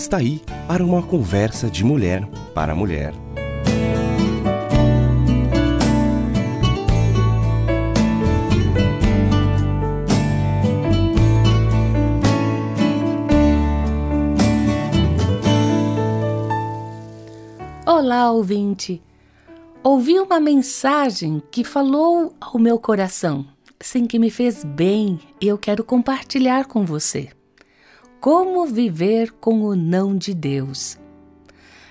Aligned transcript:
Está 0.00 0.16
aí 0.16 0.40
para 0.66 0.82
uma 0.82 1.02
conversa 1.02 1.68
de 1.68 1.84
mulher 1.84 2.26
para 2.54 2.74
mulher. 2.74 3.12
Olá, 17.84 18.32
ouvinte! 18.32 19.02
Ouvi 19.82 20.18
uma 20.18 20.40
mensagem 20.40 21.42
que 21.50 21.62
falou 21.62 22.32
ao 22.40 22.58
meu 22.58 22.78
coração, 22.78 23.44
sim, 23.78 24.06
que 24.06 24.18
me 24.18 24.30
fez 24.30 24.64
bem 24.64 25.20
e 25.38 25.46
eu 25.46 25.58
quero 25.58 25.84
compartilhar 25.84 26.64
com 26.64 26.86
você. 26.86 27.28
Como 28.20 28.66
viver 28.66 29.32
com 29.32 29.62
o 29.62 29.74
não 29.74 30.14
de 30.14 30.34
Deus? 30.34 30.98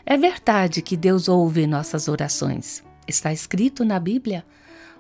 É 0.06 0.16
verdade 0.16 0.80
que 0.80 0.96
Deus 0.96 1.28
ouve 1.28 1.66
nossas 1.66 2.08
orações. 2.08 2.84
Está 3.08 3.34
escrito 3.34 3.84
na 3.84 4.00
Bíblia. 4.00 4.46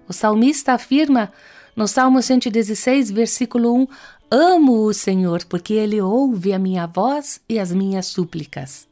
O 0.08 0.14
salmista 0.14 0.74
afirma 0.74 1.32
no 1.76 1.88
Salmo 1.88 2.20
116, 2.20 3.12
versículo 3.12 3.76
1: 3.76 3.88
Amo 4.32 4.86
o 4.86 4.92
Senhor, 4.92 5.46
porque 5.46 5.76
ele 5.76 6.02
ouve 6.02 6.52
a 6.52 6.58
minha 6.58 6.88
voz 6.88 7.40
e 7.48 7.60
as 7.60 7.72
minhas 7.72 8.08
súplicas. 8.08 8.88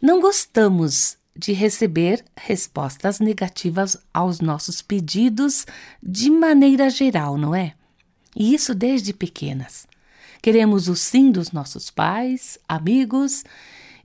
Não 0.00 0.22
gostamos 0.22 1.18
de 1.36 1.52
receber 1.52 2.24
respostas 2.34 3.20
negativas 3.20 3.98
aos 4.12 4.40
nossos 4.40 4.80
pedidos 4.80 5.66
de 6.02 6.30
maneira 6.30 6.88
geral, 6.88 7.36
não 7.36 7.54
é? 7.54 7.74
E 8.34 8.54
isso 8.54 8.74
desde 8.74 9.12
pequenas. 9.12 9.86
Queremos 10.46 10.86
o 10.86 10.94
sim 10.94 11.32
dos 11.32 11.50
nossos 11.50 11.90
pais, 11.90 12.56
amigos, 12.68 13.42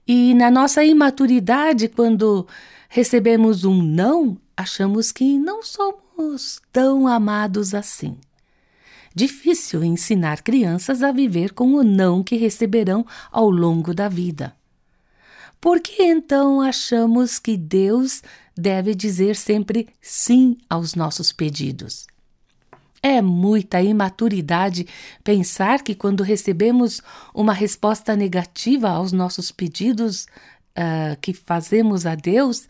e 0.04 0.34
na 0.34 0.50
nossa 0.50 0.82
imaturidade, 0.84 1.86
quando 1.86 2.48
recebemos 2.88 3.64
um 3.64 3.80
não, 3.80 4.36
achamos 4.56 5.12
que 5.12 5.38
não 5.38 5.62
somos 5.62 6.60
tão 6.72 7.06
amados 7.06 7.76
assim. 7.76 8.18
Difícil 9.14 9.84
ensinar 9.84 10.42
crianças 10.42 11.00
a 11.00 11.12
viver 11.12 11.52
com 11.52 11.74
o 11.74 11.84
não 11.84 12.24
que 12.24 12.34
receberão 12.34 13.06
ao 13.30 13.48
longo 13.48 13.94
da 13.94 14.08
vida. 14.08 14.52
Por 15.60 15.78
que 15.78 16.02
então 16.02 16.60
achamos 16.60 17.38
que 17.38 17.56
Deus 17.56 18.20
deve 18.58 18.96
dizer 18.96 19.36
sempre 19.36 19.86
sim 20.00 20.58
aos 20.68 20.96
nossos 20.96 21.32
pedidos? 21.32 22.08
É 23.02 23.20
muita 23.20 23.82
imaturidade 23.82 24.86
pensar 25.24 25.82
que 25.82 25.94
quando 25.94 26.22
recebemos 26.22 27.02
uma 27.34 27.52
resposta 27.52 28.14
negativa 28.14 28.90
aos 28.90 29.10
nossos 29.10 29.50
pedidos 29.50 30.26
uh, 30.78 31.18
que 31.20 31.32
fazemos 31.32 32.06
a 32.06 32.14
Deus, 32.14 32.68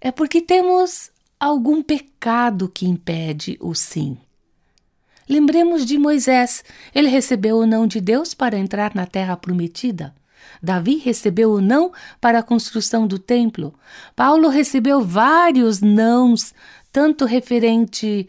é 0.00 0.10
porque 0.10 0.40
temos 0.40 1.12
algum 1.38 1.82
pecado 1.82 2.68
que 2.68 2.84
impede 2.84 3.56
o 3.60 3.72
sim. 3.74 4.18
Lembremos 5.28 5.86
de 5.86 5.96
Moisés, 5.96 6.64
ele 6.92 7.08
recebeu 7.08 7.58
o 7.58 7.66
não 7.66 7.86
de 7.86 8.00
Deus 8.00 8.34
para 8.34 8.58
entrar 8.58 8.96
na 8.96 9.06
terra 9.06 9.36
prometida. 9.36 10.12
Davi 10.60 10.96
recebeu 10.96 11.52
o 11.52 11.60
não 11.60 11.92
para 12.20 12.40
a 12.40 12.42
construção 12.42 13.06
do 13.06 13.18
templo. 13.18 13.72
Paulo 14.16 14.48
recebeu 14.48 15.00
vários 15.02 15.80
nãos, 15.80 16.52
tanto 16.92 17.24
referente 17.24 18.28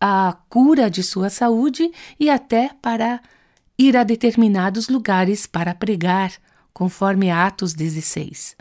a 0.00 0.36
cura 0.48 0.90
de 0.90 1.02
sua 1.02 1.30
saúde 1.30 1.90
e 2.18 2.28
até 2.28 2.70
para 2.80 3.20
ir 3.78 3.96
a 3.96 4.04
determinados 4.04 4.88
lugares 4.88 5.46
para 5.46 5.74
pregar, 5.74 6.32
conforme 6.72 7.30
Atos 7.30 7.74
16. 7.74 8.56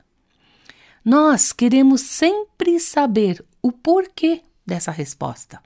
Nós 1.03 1.53
queremos 1.53 2.01
sempre 2.01 2.79
saber 2.79 3.43
o 3.61 3.71
porquê 3.71 4.41
dessa 4.65 4.91
resposta. 4.91 5.61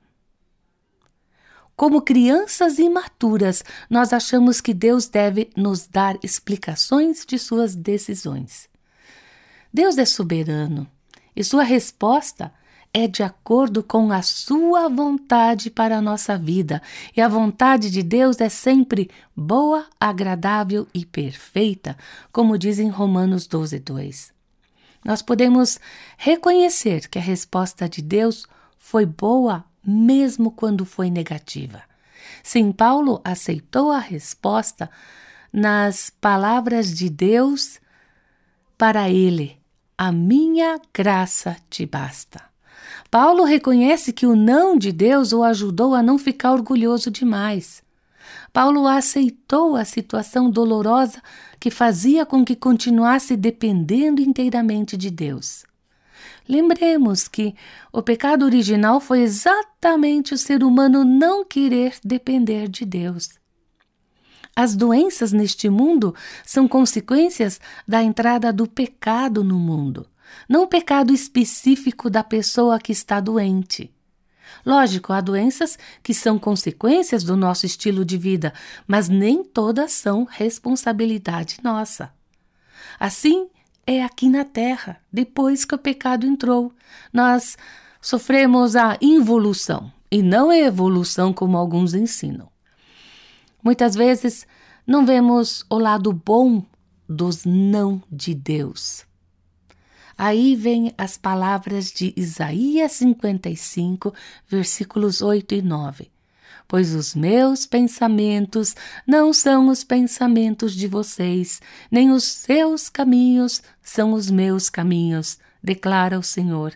Como 1.76 2.02
crianças 2.02 2.78
imaturas, 2.78 3.64
nós 3.90 4.12
achamos 4.12 4.60
que 4.60 4.74
Deus 4.74 5.08
deve 5.08 5.50
nos 5.56 5.88
dar 5.88 6.18
explicações 6.22 7.26
de 7.26 7.40
suas 7.40 7.74
decisões. 7.74 8.68
Deus 9.74 9.98
é 9.98 10.04
soberano 10.04 10.86
e 11.34 11.42
sua 11.42 11.64
resposta 11.64 12.52
é 12.94 13.08
de 13.08 13.22
acordo 13.22 13.84
com 13.84 14.12
a 14.12 14.22
sua 14.22 14.90
vontade 14.90 15.70
para 15.70 15.98
a 15.98 16.02
nossa 16.02 16.38
vida, 16.38 16.82
e 17.16 17.22
a 17.22 17.28
vontade 17.28 17.90
de 17.92 18.02
Deus 18.02 18.42
é 18.42 18.50
sempre 18.50 19.10
boa, 19.36 19.86
agradável 20.00 20.88
e 20.94 21.06
perfeita, 21.06 21.98
como 22.32 22.58
diz 22.58 22.80
em 22.80 22.90
Romanos 22.90 23.46
12, 23.48 23.80
2. 23.80 24.34
Nós 25.06 25.22
podemos 25.22 25.80
reconhecer 26.18 27.08
que 27.08 27.20
a 27.20 27.22
resposta 27.22 27.88
de 27.88 28.02
Deus 28.02 28.46
foi 28.78 29.06
boa 29.06 29.64
mesmo 29.86 30.52
quando 30.52 30.86
foi 30.86 31.10
negativa. 31.10 31.82
Sim, 32.44 32.72
Paulo 32.72 33.22
aceitou 33.24 33.92
a 33.92 34.00
resposta 34.00 34.90
nas 35.52 36.10
palavras 36.10 36.96
de 36.96 37.10
Deus 37.10 37.80
para 38.78 39.10
ele: 39.10 39.58
A 39.98 40.12
minha 40.12 40.80
graça 40.94 41.58
te 41.70 41.86
basta. 41.86 42.49
Paulo 43.12 43.44
reconhece 43.44 44.14
que 44.14 44.28
o 44.28 44.36
não 44.36 44.78
de 44.78 44.92
Deus 44.92 45.34
o 45.34 45.44
ajudou 45.44 45.96
a 45.96 46.04
não 46.04 46.20
ficar 46.20 46.52
orgulhoso 46.52 47.10
demais. 47.10 47.82
Paulo 48.54 48.88
aceitou 48.88 49.76
a 49.76 49.84
situação 49.84 50.50
dolorosa 50.50 51.20
que 51.60 51.72
fazia 51.72 52.24
com 52.24 52.46
que 52.46 52.56
continuasse 52.56 53.36
dependendo 53.36 54.22
inteiramente 54.22 54.96
de 54.96 55.10
Deus. 55.10 55.66
Lembremos 56.48 57.28
que 57.28 57.56
o 57.92 58.02
pecado 58.02 58.46
original 58.46 59.00
foi 59.00 59.22
exatamente 59.22 60.34
o 60.34 60.38
ser 60.38 60.64
humano 60.64 61.04
não 61.04 61.44
querer 61.44 61.96
depender 62.04 62.68
de 62.68 62.86
Deus. 62.86 63.30
As 64.56 64.76
doenças 64.76 65.32
neste 65.32 65.70
mundo 65.70 66.14
são 66.46 66.68
consequências 66.68 67.60
da 67.88 68.04
entrada 68.04 68.54
do 68.54 68.68
pecado 68.68 69.44
no 69.44 69.58
mundo 69.58 70.06
não 70.48 70.64
o 70.64 70.68
pecado 70.68 71.14
específico 71.14 72.10
da 72.10 72.24
pessoa 72.24 72.80
que 72.80 72.92
está 72.92 73.20
doente. 73.20 73.94
Lógico, 74.66 75.14
há 75.14 75.22
doenças 75.22 75.78
que 76.04 76.14
são 76.14 76.38
consequências 76.38 77.24
do 77.24 77.36
nosso 77.36 77.66
estilo 77.66 78.04
de 78.04 78.18
vida, 78.18 78.54
mas 78.88 79.08
nem 79.08 79.44
todas 79.44 79.92
são 79.92 80.26
responsabilidade 80.26 81.60
nossa. 81.64 82.12
Assim 83.00 83.48
é 83.86 84.04
aqui 84.04 84.30
na 84.30 84.44
Terra, 84.46 85.02
depois 85.12 85.66
que 85.66 85.76
o 85.76 85.80
pecado 85.80 86.26
entrou. 86.26 86.74
Nós 87.12 87.58
sofremos 88.02 88.76
a 88.76 88.98
involução 89.02 89.92
e 90.12 90.22
não 90.22 90.50
a 90.50 90.58
evolução 90.58 91.34
como 91.34 91.58
alguns 91.58 91.94
ensinam. 91.94 92.50
Muitas 93.64 93.96
vezes 93.96 94.46
não 94.86 95.06
vemos 95.06 95.66
o 95.70 95.78
lado 95.78 96.12
bom 96.14 96.64
dos 97.08 97.44
não 97.46 98.02
de 98.12 98.34
Deus. 98.34 99.09
Aí 100.22 100.54
vem 100.54 100.94
as 100.98 101.16
palavras 101.16 101.94
de 101.94 102.14
Isaías 102.14 102.92
55, 102.92 104.14
versículos 104.50 105.22
8 105.22 105.56
e 105.56 105.62
9. 105.62 106.12
Pois 106.68 106.94
os 106.94 107.16
meus 107.16 107.66
pensamentos 107.66 108.76
não 109.08 109.32
são 109.32 109.70
os 109.70 109.86
pensamentos 109.86 110.76
de 110.76 110.88
vocês, 110.88 111.62
nem 111.90 112.12
os 112.12 112.26
seus 112.26 112.90
caminhos 112.90 113.64
são 113.82 114.12
os 114.12 114.30
meus 114.30 114.70
caminhos, 114.70 115.40
declara 115.64 116.20
o 116.20 116.24
Senhor. 116.24 116.74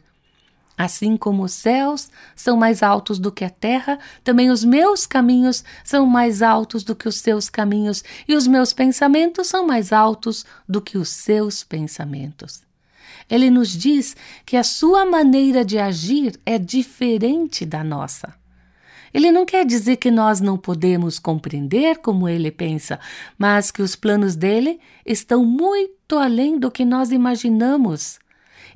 Assim 0.77 1.17
como 1.17 1.43
os 1.43 1.51
céus 1.51 2.09
são 2.37 2.55
mais 2.55 2.81
altos 2.81 3.19
do 3.19 3.29
que 3.29 3.43
a 3.43 3.49
terra, 3.49 3.99
também 4.23 4.51
os 4.51 4.63
meus 4.63 5.05
caminhos 5.05 5.65
são 5.83 6.05
mais 6.05 6.41
altos 6.41 6.81
do 6.81 6.95
que 6.95 7.09
os 7.09 7.17
seus 7.17 7.49
caminhos, 7.49 8.05
e 8.25 8.35
os 8.35 8.47
meus 8.47 8.71
pensamentos 8.71 9.47
são 9.47 9.67
mais 9.67 9.91
altos 9.91 10.45
do 10.65 10.81
que 10.81 10.97
os 10.97 11.09
seus 11.09 11.61
pensamentos. 11.61 12.63
Ele 13.29 13.49
nos 13.49 13.69
diz 13.69 14.15
que 14.45 14.57
a 14.57 14.63
sua 14.63 15.05
maneira 15.05 15.63
de 15.63 15.77
agir 15.77 16.39
é 16.45 16.57
diferente 16.57 17.65
da 17.65 17.83
nossa. 17.83 18.33
Ele 19.13 19.31
não 19.31 19.45
quer 19.45 19.63
dizer 19.65 19.97
que 19.97 20.09
nós 20.09 20.41
não 20.41 20.57
podemos 20.57 21.19
compreender 21.19 21.99
como 21.99 22.27
ele 22.27 22.49
pensa, 22.49 22.99
mas 23.37 23.69
que 23.69 23.81
os 23.81 23.95
planos 23.95 24.35
dele 24.35 24.79
estão 25.05 25.45
muito 25.45 26.17
além 26.17 26.57
do 26.57 26.71
que 26.71 26.83
nós 26.83 27.11
imaginamos. 27.11 28.19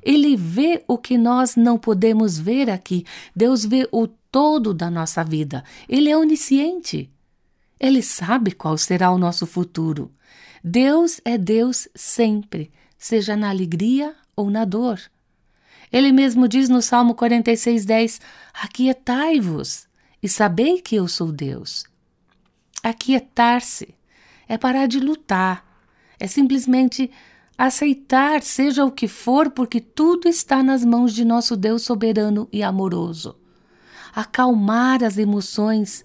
Ele 0.00 0.36
vê 0.36 0.84
o 0.86 0.96
que 0.96 1.18
nós 1.18 1.56
não 1.56 1.76
podemos 1.76 2.38
ver 2.38 2.70
aqui. 2.70 3.04
Deus 3.34 3.64
vê 3.64 3.88
o 3.90 4.06
todo 4.06 4.72
da 4.72 4.88
nossa 4.88 5.24
vida. 5.24 5.64
Ele 5.88 6.08
é 6.08 6.16
onisciente. 6.16 7.10
Ele 7.80 8.00
sabe 8.00 8.52
qual 8.52 8.78
será 8.78 9.10
o 9.10 9.18
nosso 9.18 9.44
futuro. 9.44 10.12
Deus 10.62 11.20
é 11.24 11.36
Deus 11.36 11.88
sempre, 11.94 12.70
seja 12.96 13.36
na 13.36 13.48
alegria 13.48 14.14
ou 14.38 14.48
na 14.48 14.64
dor. 14.64 15.00
Ele 15.92 16.12
mesmo 16.12 16.46
diz 16.46 16.68
no 16.68 16.80
Salmo 16.80 17.14
46:10: 17.14 18.20
Aquietai-vos 18.54 19.88
e 20.22 20.28
sabei 20.28 20.80
que 20.80 20.94
eu 20.94 21.08
sou 21.08 21.32
Deus. 21.32 21.84
Aquietar-se 22.82 23.94
é 24.48 24.56
parar 24.56 24.86
de 24.86 25.00
lutar, 25.00 25.66
É 26.20 26.26
simplesmente 26.26 27.10
aceitar, 27.56 28.42
seja 28.42 28.84
o 28.84 28.90
que 28.90 29.06
for, 29.06 29.50
porque 29.50 29.80
tudo 29.80 30.28
está 30.28 30.64
nas 30.64 30.84
mãos 30.84 31.14
de 31.14 31.24
nosso 31.24 31.56
Deus 31.56 31.82
soberano 31.82 32.48
e 32.52 32.60
amoroso. 32.60 33.36
Acalmar 34.12 35.04
as 35.04 35.16
emoções, 35.16 36.04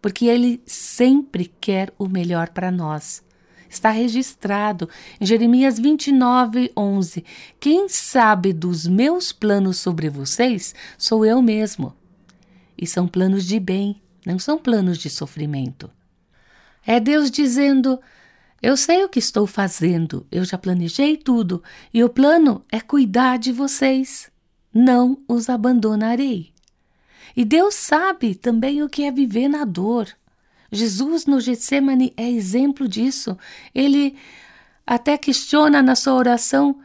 porque 0.00 0.26
Ele 0.26 0.60
sempre 0.66 1.52
quer 1.60 1.94
o 1.96 2.08
melhor 2.08 2.48
para 2.48 2.72
nós. 2.72 3.22
Está 3.72 3.88
registrado 3.88 4.86
em 5.18 5.24
Jeremias 5.24 5.78
29, 5.78 6.70
11: 6.76 7.24
Quem 7.58 7.88
sabe 7.88 8.52
dos 8.52 8.86
meus 8.86 9.32
planos 9.32 9.78
sobre 9.78 10.10
vocês 10.10 10.74
sou 10.98 11.24
eu 11.24 11.40
mesmo. 11.40 11.96
E 12.76 12.86
são 12.86 13.08
planos 13.08 13.46
de 13.46 13.58
bem, 13.58 14.02
não 14.26 14.38
são 14.38 14.58
planos 14.58 14.98
de 14.98 15.08
sofrimento. 15.08 15.90
É 16.86 17.00
Deus 17.00 17.30
dizendo: 17.30 17.98
eu 18.60 18.76
sei 18.76 19.04
o 19.04 19.08
que 19.08 19.18
estou 19.18 19.46
fazendo, 19.46 20.26
eu 20.30 20.44
já 20.44 20.58
planejei 20.58 21.16
tudo, 21.16 21.62
e 21.94 22.04
o 22.04 22.10
plano 22.10 22.62
é 22.70 22.78
cuidar 22.78 23.38
de 23.38 23.52
vocês. 23.52 24.30
Não 24.72 25.16
os 25.26 25.48
abandonarei. 25.48 26.52
E 27.34 27.42
Deus 27.42 27.74
sabe 27.74 28.34
também 28.34 28.82
o 28.82 28.88
que 28.88 29.04
é 29.04 29.10
viver 29.10 29.48
na 29.48 29.64
dor. 29.64 30.08
Jesus 30.72 31.26
no 31.26 31.38
Getsemane 31.38 32.14
é 32.16 32.28
exemplo 32.30 32.88
disso. 32.88 33.36
Ele 33.74 34.16
até 34.86 35.18
questiona 35.18 35.82
na 35.82 35.94
sua 35.94 36.14
oração 36.14 36.80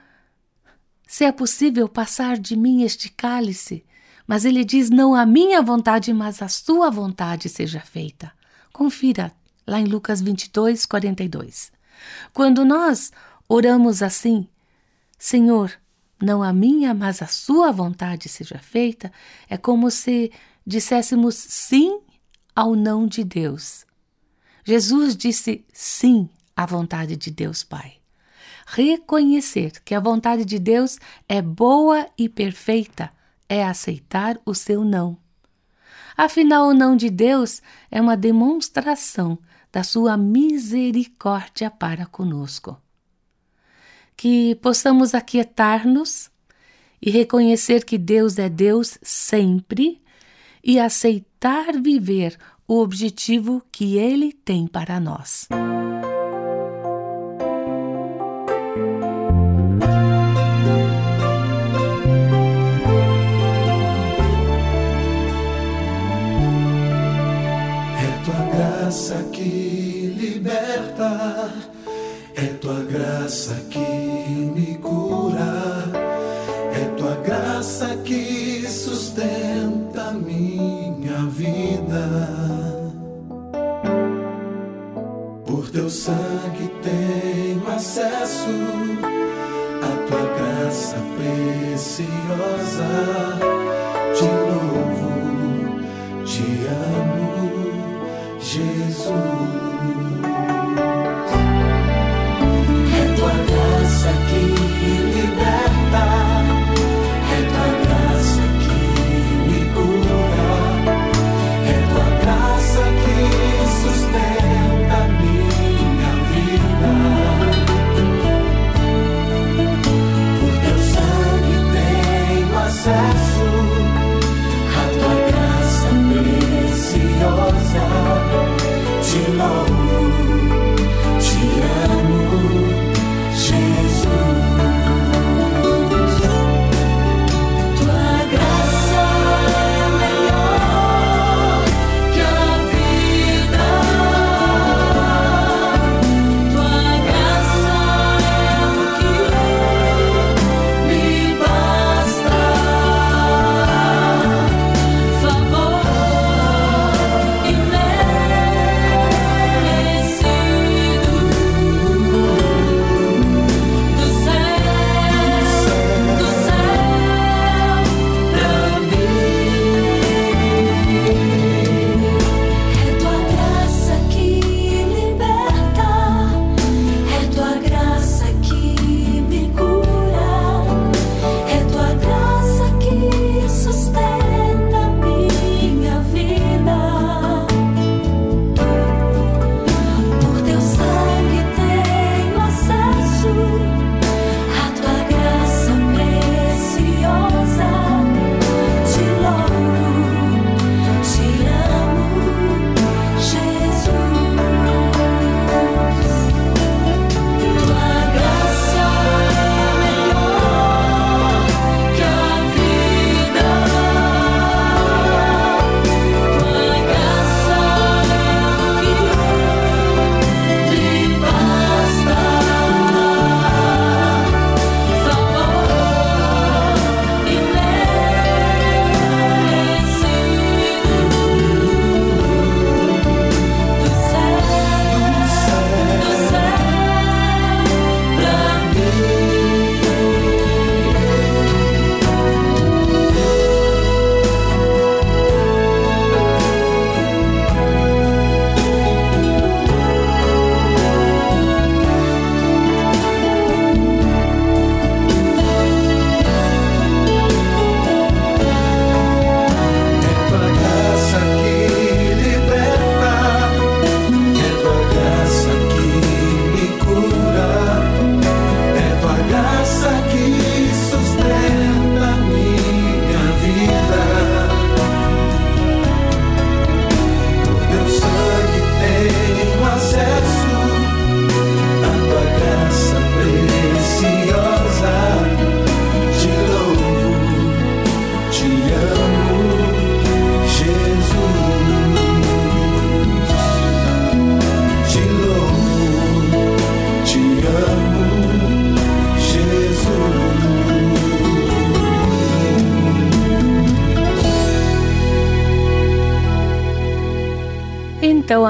se 1.07 1.23
é 1.23 1.31
possível 1.31 1.87
passar 1.87 2.37
de 2.37 2.57
mim 2.57 2.83
este 2.83 3.09
cálice. 3.09 3.85
Mas 4.27 4.43
ele 4.43 4.65
diz: 4.65 4.89
Não 4.89 5.15
a 5.15 5.25
minha 5.25 5.61
vontade, 5.61 6.13
mas 6.13 6.41
a 6.41 6.49
sua 6.49 6.91
vontade 6.91 7.47
seja 7.47 7.79
feita. 7.79 8.31
Confira 8.73 9.31
lá 9.65 9.79
em 9.79 9.85
Lucas 9.85 10.21
22, 10.21 10.85
42. 10.85 11.71
Quando 12.33 12.65
nós 12.65 13.11
oramos 13.47 14.03
assim, 14.03 14.47
Senhor, 15.17 15.71
não 16.21 16.43
a 16.43 16.51
minha, 16.51 16.93
mas 16.93 17.21
a 17.21 17.27
sua 17.27 17.71
vontade 17.71 18.27
seja 18.27 18.59
feita, 18.59 19.11
é 19.49 19.55
como 19.55 19.89
se 19.89 20.31
disséssemos 20.65 21.35
sim 21.35 22.01
ao 22.57 22.75
não 22.75 23.05
de 23.05 23.23
Deus. 23.23 23.85
Jesus 24.63 25.15
disse 25.15 25.63
sim 25.71 26.27
à 26.55 26.65
vontade 26.65 27.15
de 27.15 27.29
Deus 27.29 27.63
Pai. 27.63 27.97
Reconhecer 28.65 29.79
que 29.85 29.93
a 29.93 29.99
vontade 29.99 30.43
de 30.43 30.57
Deus 30.57 30.97
é 31.29 31.39
boa 31.39 32.07
e 32.17 32.27
perfeita 32.27 33.11
é 33.47 33.63
aceitar 33.63 34.39
o 34.43 34.55
seu 34.55 34.83
não. 34.83 35.19
Afinal, 36.17 36.69
o 36.69 36.73
não 36.73 36.95
de 36.95 37.11
Deus 37.11 37.61
é 37.91 38.01
uma 38.01 38.17
demonstração 38.17 39.37
da 39.71 39.83
sua 39.83 40.17
misericórdia 40.17 41.69
para 41.69 42.07
conosco. 42.07 42.75
Que 44.17 44.55
possamos 44.55 45.13
aquietar-nos 45.13 46.31
e 46.99 47.11
reconhecer 47.11 47.85
que 47.85 47.99
Deus 47.99 48.39
é 48.39 48.49
Deus 48.49 48.97
sempre 49.03 50.01
e 50.67 50.77
aceitar 50.79 51.81
viver 51.81 52.37
o 52.67 52.81
objetivo 52.81 53.63
que 53.71 53.97
Ele 53.97 54.33
tem 54.33 54.67
para 54.67 54.99
nós. 54.99 55.47
graça 73.17 73.55
que 73.69 73.77
me 73.79 73.86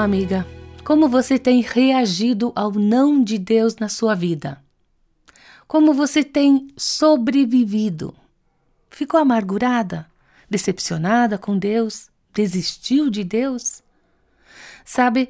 amiga, 0.04 0.46
como 0.84 1.08
você 1.08 1.38
tem 1.38 1.60
reagido 1.60 2.52
ao 2.54 2.72
não 2.72 3.22
de 3.22 3.38
Deus 3.38 3.76
na 3.76 3.88
sua 3.88 4.14
vida? 4.14 4.62
Como 5.66 5.92
você 5.92 6.24
tem 6.24 6.68
sobrevivido? 6.76 8.14
Ficou 8.88 9.20
amargurada? 9.20 10.06
Decepcionada 10.48 11.36
com 11.36 11.58
Deus? 11.58 12.08
Desistiu 12.32 13.10
de 13.10 13.24
Deus? 13.24 13.82
Sabe, 14.84 15.28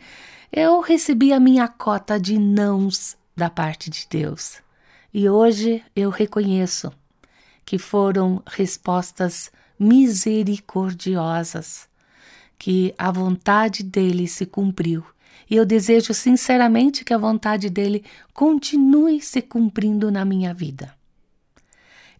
eu 0.52 0.80
recebi 0.80 1.32
a 1.32 1.40
minha 1.40 1.66
cota 1.66 2.20
de 2.20 2.38
nãos 2.38 3.16
da 3.36 3.50
parte 3.50 3.90
de 3.90 4.06
Deus. 4.08 4.58
E 5.12 5.28
hoje 5.28 5.82
eu 5.96 6.10
reconheço 6.10 6.92
que 7.64 7.78
foram 7.78 8.40
respostas 8.46 9.50
misericordiosas, 9.78 11.87
que 12.58 12.94
a 12.98 13.10
vontade 13.10 13.82
dele 13.82 14.26
se 14.26 14.44
cumpriu. 14.44 15.04
E 15.48 15.56
eu 15.56 15.64
desejo 15.64 16.12
sinceramente 16.12 17.04
que 17.04 17.14
a 17.14 17.18
vontade 17.18 17.70
dele 17.70 18.04
continue 18.34 19.20
se 19.20 19.40
cumprindo 19.40 20.10
na 20.10 20.24
minha 20.24 20.52
vida. 20.52 20.94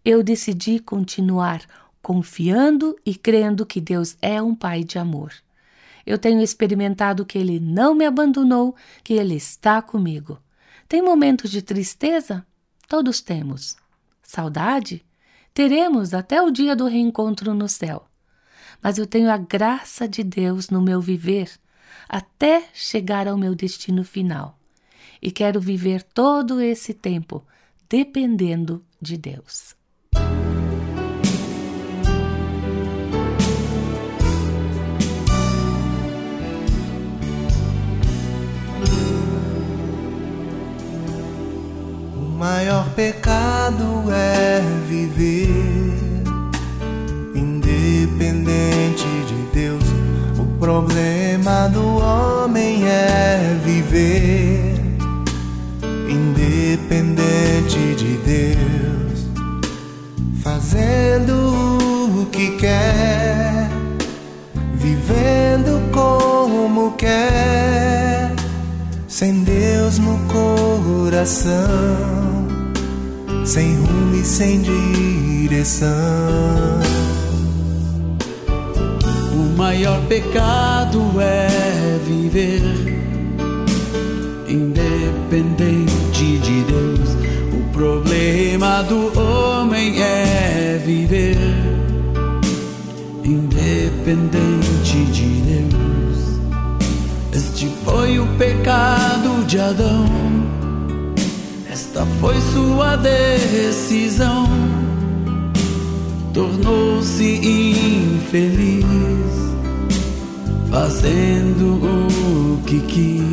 Eu 0.04 0.22
decidi 0.22 0.78
continuar 0.78 1.62
confiando 2.00 2.96
e 3.04 3.14
crendo 3.14 3.66
que 3.66 3.80
Deus 3.80 4.16
é 4.22 4.40
um 4.40 4.54
Pai 4.54 4.82
de 4.82 4.98
amor. 4.98 5.32
Eu 6.06 6.16
tenho 6.16 6.40
experimentado 6.40 7.26
que 7.26 7.36
Ele 7.36 7.60
não 7.60 7.94
me 7.94 8.06
abandonou, 8.06 8.74
que 9.04 9.12
Ele 9.12 9.34
está 9.34 9.82
comigo. 9.82 10.38
Tem 10.88 11.02
momentos 11.02 11.50
de 11.50 11.60
tristeza? 11.60 12.46
Todos 12.88 13.20
temos. 13.20 13.76
Saudade? 14.22 15.04
Teremos 15.52 16.14
até 16.14 16.40
o 16.40 16.50
dia 16.50 16.74
do 16.74 16.86
reencontro 16.86 17.52
no 17.52 17.68
céu. 17.68 18.07
Mas 18.82 18.98
eu 18.98 19.06
tenho 19.06 19.30
a 19.30 19.36
graça 19.36 20.08
de 20.08 20.22
Deus 20.22 20.70
no 20.70 20.80
meu 20.80 21.00
viver 21.00 21.50
até 22.08 22.64
chegar 22.72 23.28
ao 23.28 23.36
meu 23.36 23.54
destino 23.54 24.04
final. 24.04 24.58
E 25.20 25.30
quero 25.30 25.60
viver 25.60 26.02
todo 26.02 26.60
esse 26.60 26.94
tempo 26.94 27.44
dependendo 27.88 28.84
de 29.00 29.16
Deus. 29.16 29.76
maior 42.38 42.88
pecado 42.94 44.04
é 44.12 44.60
viver 44.86 46.17
problema 50.68 51.66
do 51.70 51.96
homem 51.96 52.86
é 52.86 53.56
viver 53.64 54.74
independente 56.06 57.94
de 57.96 58.18
Deus, 58.18 59.30
fazendo 60.42 61.32
o 62.20 62.26
que 62.26 62.50
quer, 62.58 63.70
vivendo 64.74 65.80
como 65.90 66.92
quer, 66.98 68.34
sem 69.08 69.42
Deus 69.44 69.98
no 69.98 70.18
coração 70.28 71.56
sem 73.46 73.74
rumo 73.76 74.14
e 74.14 74.22
sem 74.22 74.60
direção. 74.60 75.88
O 79.68 79.70
maior 79.70 80.00
pecado 80.06 81.20
é 81.20 81.98
viver 82.02 82.62
independente 84.48 86.38
de 86.38 86.62
Deus. 86.62 87.10
O 87.52 87.70
problema 87.70 88.82
do 88.84 89.12
homem 89.20 90.02
é 90.02 90.80
viver 90.82 91.36
independente 93.22 95.04
de 95.12 95.42
Deus. 95.42 96.40
Este 97.34 97.68
foi 97.84 98.18
o 98.18 98.26
pecado 98.38 99.44
de 99.46 99.60
Adão 99.60 100.06
esta 101.98 102.04
foi 102.20 102.34
sua 102.52 102.96
decisão. 102.96 104.46
Tornou-se 106.38 107.24
infeliz, 107.44 108.86
fazendo 110.70 111.82
o 111.82 112.62
que 112.64 112.78
quis. 112.78 113.24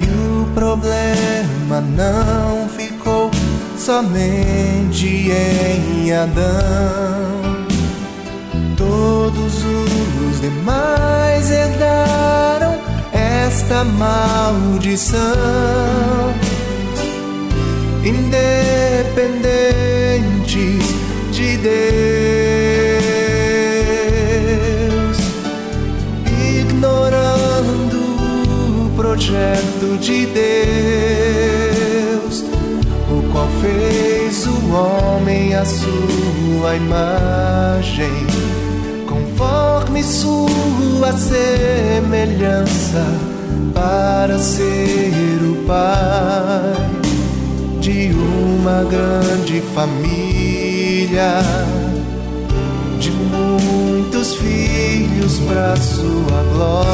E 0.00 0.04
o 0.04 0.46
problema 0.54 1.80
não 1.80 2.68
ficou 2.68 3.28
somente 3.76 5.32
em 5.32 6.12
Adão. 6.12 6.44
Todos 8.76 9.64
os 9.64 10.40
demais 10.40 11.50
herdaram 11.50 12.78
esta 13.12 13.82
maldição, 13.82 15.26
independentes 18.06 20.94
de 21.32 21.56
Deus, 21.56 21.72
ignorando 26.60 27.96
o 28.86 28.90
projeto 28.94 29.98
de 29.98 30.26
Deus, 30.26 30.44
o 33.10 33.22
qual 33.32 33.48
fez 33.60 34.46
o 34.46 34.72
homem 34.72 35.52
à 35.54 35.64
sua 35.64 36.76
imagem, 36.76 38.24
conforme 39.08 40.04
sua 40.04 41.12
semelhança 41.12 43.04
para 43.74 44.38
ser 44.38 45.40
o 45.42 45.56
pai 45.66 46.95
de 47.86 48.10
uma 48.10 48.82
grande 48.82 49.60
família, 49.72 51.40
de 52.98 53.12
muitos 53.12 54.34
filhos 54.34 55.38
para 55.46 55.76
sua 55.76 56.42
glória. 56.52 56.85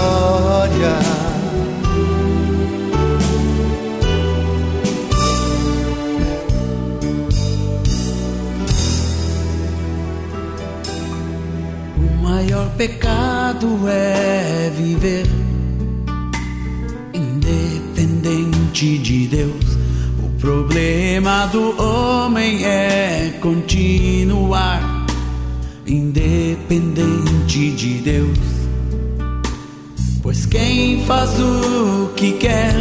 Pois 30.32 30.46
quem 30.46 31.04
faz 31.04 31.38
o 31.38 32.08
que 32.16 32.32
quer 32.32 32.72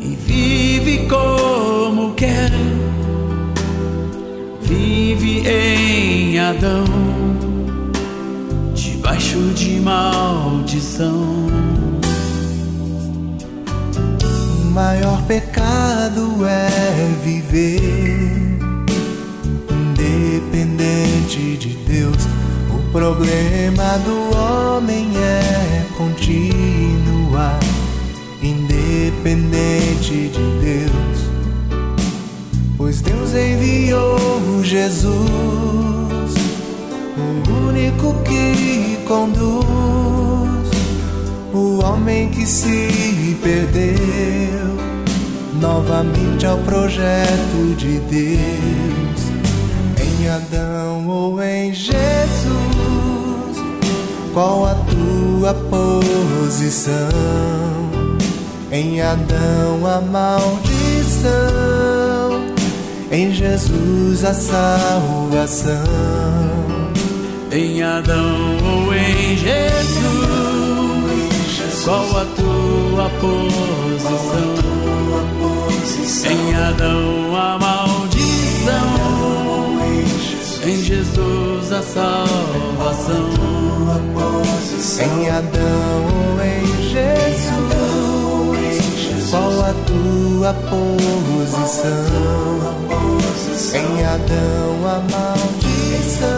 e 0.00 0.16
vive 0.16 1.06
como 1.06 2.12
quer, 2.14 2.50
vive 4.62 5.44
em 5.48 6.40
Adão, 6.40 6.82
debaixo 8.74 9.38
de 9.54 9.78
maldição 9.78 11.46
maior 14.72 15.22
pecado 15.28 16.44
é 16.46 17.24
viver 17.24 18.58
independente 19.70 21.56
de 21.58 21.76
Deus. 21.86 22.49
Problema 22.92 23.98
do 24.04 24.36
homem 24.36 25.12
é 25.16 25.86
continuar 25.96 27.60
independente 28.42 30.28
de 30.28 30.60
Deus. 30.60 31.30
Pois 32.76 33.00
Deus 33.00 33.32
enviou 33.32 34.64
Jesus, 34.64 35.14
o 37.16 37.68
único 37.68 38.12
que 38.24 38.98
conduz 39.06 39.64
o 41.52 41.80
homem 41.84 42.28
que 42.30 42.44
se 42.44 43.38
perdeu 43.40 44.80
novamente 45.60 46.44
ao 46.44 46.58
projeto 46.58 47.76
de 47.76 48.00
Deus, 48.00 49.30
em 50.00 50.28
Adão 50.28 51.06
ou 51.06 51.40
em 51.40 51.72
Jesus. 51.72 52.19
Qual 54.32 54.66
a 54.66 54.74
tua 54.74 55.54
posição? 55.54 56.94
Em 58.72 59.00
Adão 59.00 59.86
a 59.86 60.00
maldição, 60.00 61.30
em 63.10 63.32
Jesus 63.32 64.24
a 64.24 64.32
salvação. 64.32 65.74
Em 67.52 67.82
Adão 67.82 68.58
ou 68.62 68.94
em 68.94 69.36
Jesus, 69.36 70.00
qual 71.84 72.04
a 72.16 72.24
tua 72.36 73.10
posição? 73.20 74.54
Em 76.30 76.54
Adão 76.54 77.34
a 77.36 77.58
maldição, 77.58 77.99
em 80.64 80.82
Jesus 80.82 81.72
a 81.72 81.82
salvação. 81.82 83.30
Em 85.00 85.30
Adão 85.30 86.20
em 86.42 86.66
Jesus, 86.90 87.50
qual 89.30 89.60
a 89.60 89.72
tua 89.86 90.52
posição? 90.68 91.90
Em 93.74 94.04
Adão 94.04 94.86
a 94.86 95.00
maldição, 95.10 96.28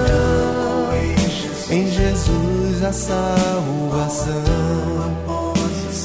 em 1.71 1.87
Jesus 1.91 2.85
a 2.85 2.93
salvação. 2.93 4.33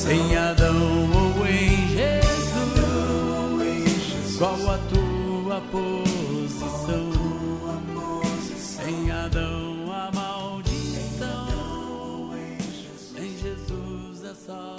Em 0.10 0.38
Adão 0.38 0.57
side. 14.48 14.77